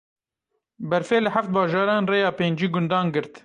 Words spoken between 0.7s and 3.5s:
Berfê li heft bajaran rêya pêncî gundan girt.